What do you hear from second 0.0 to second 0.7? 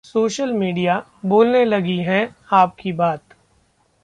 social